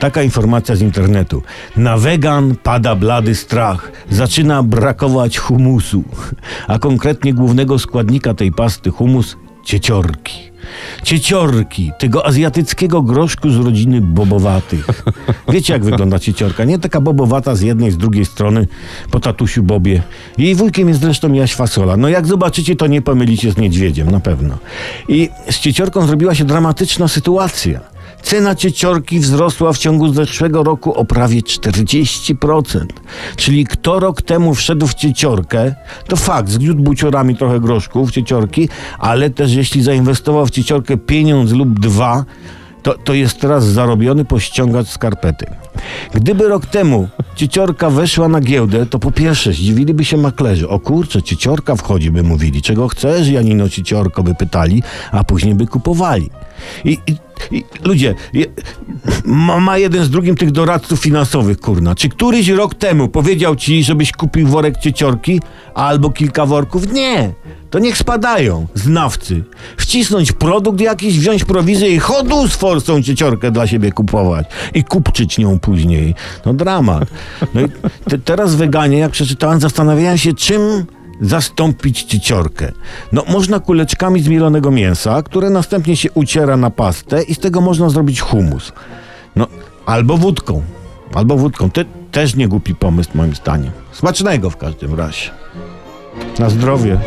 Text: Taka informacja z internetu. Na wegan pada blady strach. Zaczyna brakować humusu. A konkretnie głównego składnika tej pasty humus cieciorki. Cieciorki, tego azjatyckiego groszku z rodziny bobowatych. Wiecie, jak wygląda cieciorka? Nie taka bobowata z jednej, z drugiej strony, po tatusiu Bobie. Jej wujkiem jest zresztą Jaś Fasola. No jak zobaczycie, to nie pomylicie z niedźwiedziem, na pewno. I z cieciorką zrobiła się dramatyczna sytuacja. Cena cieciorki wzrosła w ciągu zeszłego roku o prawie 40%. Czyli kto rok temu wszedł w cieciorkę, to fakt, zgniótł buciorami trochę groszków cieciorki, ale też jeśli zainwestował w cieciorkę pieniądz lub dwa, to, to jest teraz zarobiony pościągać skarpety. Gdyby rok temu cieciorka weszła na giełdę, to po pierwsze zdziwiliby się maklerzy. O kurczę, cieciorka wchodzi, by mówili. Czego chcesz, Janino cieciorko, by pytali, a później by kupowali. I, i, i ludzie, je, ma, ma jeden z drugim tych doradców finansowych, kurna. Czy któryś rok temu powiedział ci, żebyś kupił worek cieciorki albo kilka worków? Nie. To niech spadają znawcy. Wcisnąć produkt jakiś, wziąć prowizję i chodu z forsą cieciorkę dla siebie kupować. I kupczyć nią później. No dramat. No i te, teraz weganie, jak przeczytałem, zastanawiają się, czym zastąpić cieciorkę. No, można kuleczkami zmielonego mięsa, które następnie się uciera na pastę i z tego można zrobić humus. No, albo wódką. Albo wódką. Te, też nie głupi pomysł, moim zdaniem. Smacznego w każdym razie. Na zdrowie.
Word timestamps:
Taka 0.00 0.22
informacja 0.22 0.76
z 0.76 0.80
internetu. 0.80 1.42
Na 1.76 1.96
wegan 1.96 2.56
pada 2.62 2.94
blady 2.94 3.34
strach. 3.34 3.92
Zaczyna 4.10 4.62
brakować 4.62 5.38
humusu. 5.38 6.04
A 6.68 6.78
konkretnie 6.78 7.34
głównego 7.34 7.78
składnika 7.78 8.34
tej 8.34 8.52
pasty 8.52 8.90
humus 8.90 9.36
cieciorki. 9.64 10.50
Cieciorki, 11.02 11.92
tego 11.98 12.26
azjatyckiego 12.26 13.02
groszku 13.02 13.50
z 13.50 13.56
rodziny 13.56 14.00
bobowatych. 14.00 14.86
Wiecie, 15.48 15.72
jak 15.72 15.84
wygląda 15.84 16.18
cieciorka? 16.18 16.64
Nie 16.64 16.78
taka 16.78 17.00
bobowata 17.00 17.54
z 17.54 17.60
jednej, 17.60 17.90
z 17.90 17.96
drugiej 17.96 18.24
strony, 18.24 18.66
po 19.10 19.20
tatusiu 19.20 19.62
Bobie. 19.62 20.02
Jej 20.38 20.54
wujkiem 20.54 20.88
jest 20.88 21.00
zresztą 21.00 21.32
Jaś 21.32 21.54
Fasola. 21.54 21.96
No 21.96 22.08
jak 22.08 22.26
zobaczycie, 22.26 22.76
to 22.76 22.86
nie 22.86 23.02
pomylicie 23.02 23.52
z 23.52 23.56
niedźwiedziem, 23.56 24.10
na 24.10 24.20
pewno. 24.20 24.58
I 25.08 25.28
z 25.50 25.58
cieciorką 25.58 26.06
zrobiła 26.06 26.34
się 26.34 26.44
dramatyczna 26.44 27.08
sytuacja. 27.08 27.89
Cena 28.22 28.54
cieciorki 28.54 29.20
wzrosła 29.20 29.72
w 29.72 29.78
ciągu 29.78 30.14
zeszłego 30.14 30.62
roku 30.62 30.94
o 30.94 31.04
prawie 31.04 31.40
40%. 31.40 32.86
Czyli 33.36 33.66
kto 33.66 34.00
rok 34.00 34.22
temu 34.22 34.54
wszedł 34.54 34.86
w 34.86 34.94
cieciorkę, 34.94 35.74
to 36.08 36.16
fakt, 36.16 36.48
zgniótł 36.48 36.82
buciorami 36.82 37.36
trochę 37.36 37.60
groszków 37.60 38.10
cieciorki, 38.10 38.68
ale 38.98 39.30
też 39.30 39.52
jeśli 39.52 39.82
zainwestował 39.82 40.46
w 40.46 40.50
cieciorkę 40.50 40.96
pieniądz 40.96 41.52
lub 41.52 41.80
dwa, 41.80 42.24
to, 42.82 42.94
to 42.94 43.14
jest 43.14 43.40
teraz 43.40 43.64
zarobiony 43.64 44.24
pościągać 44.24 44.88
skarpety. 44.88 45.46
Gdyby 46.14 46.48
rok 46.48 46.66
temu 46.66 47.08
cieciorka 47.36 47.90
weszła 47.90 48.28
na 48.28 48.40
giełdę, 48.40 48.86
to 48.86 48.98
po 48.98 49.10
pierwsze 49.10 49.52
zdziwiliby 49.52 50.04
się 50.04 50.16
maklerzy. 50.16 50.68
O 50.68 50.78
kurczę, 50.78 51.22
cieciorka 51.22 51.76
wchodzi, 51.76 52.10
by 52.10 52.22
mówili. 52.22 52.62
Czego 52.62 52.88
chcesz, 52.88 53.28
Janino 53.28 53.68
cieciorko, 53.68 54.22
by 54.22 54.34
pytali, 54.34 54.82
a 55.12 55.24
później 55.24 55.54
by 55.54 55.66
kupowali. 55.66 56.30
I, 56.84 56.98
i, 57.06 57.16
i 57.56 57.64
ludzie, 57.84 58.14
je, 58.32 58.46
ma, 59.24 59.60
ma 59.60 59.78
jeden 59.78 60.04
z 60.04 60.10
drugim 60.10 60.36
tych 60.36 60.50
doradców 60.50 61.00
finansowych, 61.00 61.60
kurna. 61.60 61.94
Czy 61.94 62.08
któryś 62.08 62.48
rok 62.48 62.74
temu 62.74 63.08
powiedział 63.08 63.56
ci, 63.56 63.84
żebyś 63.84 64.12
kupił 64.12 64.46
worek 64.48 64.76
cieciorki 64.78 65.40
albo 65.74 66.10
kilka 66.10 66.46
worków? 66.46 66.92
Nie. 66.92 67.32
To 67.70 67.78
niech 67.78 67.98
spadają 67.98 68.66
znawcy. 68.74 69.44
Wcisnąć 69.76 70.32
produkt 70.32 70.80
jakiś, 70.80 71.18
wziąć 71.18 71.44
prowizję 71.44 71.94
i 71.94 71.98
chodu 71.98 72.48
z 72.48 72.56
forsą 72.56 73.02
cieciorkę 73.02 73.50
dla 73.50 73.66
siebie 73.66 73.92
kupować. 73.92 74.46
I 74.74 74.84
kupczyć 74.84 75.38
nią 75.38 75.58
później. 75.58 76.14
No 76.46 76.54
dramat. 76.54 77.08
No 77.54 77.60
i 77.60 77.64
te, 78.10 78.18
teraz 78.18 78.54
weganie, 78.54 78.98
jak 78.98 79.10
przeczytałem, 79.10 79.60
zastanawiają 79.60 80.16
się, 80.16 80.32
czym 80.32 80.86
zastąpić 81.20 82.02
cieciorkę. 82.02 82.72
No, 83.12 83.24
można 83.28 83.60
kuleczkami 83.60 84.22
zmielonego 84.22 84.70
mięsa, 84.70 85.22
które 85.22 85.50
następnie 85.50 85.96
się 85.96 86.10
uciera 86.10 86.56
na 86.56 86.70
pastę 86.70 87.22
i 87.22 87.34
z 87.34 87.38
tego 87.38 87.60
można 87.60 87.90
zrobić 87.90 88.20
humus. 88.20 88.72
No, 89.36 89.46
albo 89.86 90.16
wódką. 90.16 90.62
Albo 91.14 91.36
wódką. 91.36 91.70
Te, 91.70 91.84
też 92.12 92.36
nie 92.36 92.48
głupi 92.48 92.74
pomysł, 92.74 93.10
moim 93.14 93.34
zdaniem. 93.34 93.72
Smacznego 93.92 94.50
w 94.50 94.56
każdym 94.56 94.94
razie. 94.94 95.30
Na 96.38 96.50
zdrowie. 96.50 96.98